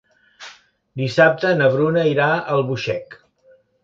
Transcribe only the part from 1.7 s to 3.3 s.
Bruna irà a Albuixec.